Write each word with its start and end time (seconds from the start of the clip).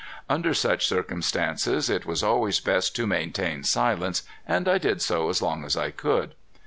Under 0.27 0.55
such 0.55 0.87
circumstances 0.87 1.87
it 1.87 2.07
was 2.07 2.23
always 2.23 2.59
best 2.59 2.95
to 2.95 3.05
maintain 3.05 3.63
silence 3.63 4.23
and 4.47 4.67
I 4.67 4.79
did 4.79 4.99
so 4.99 5.29
as 5.29 5.43
long 5.43 5.63
as 5.63 5.77
I 5.77 5.91
could. 5.91 6.33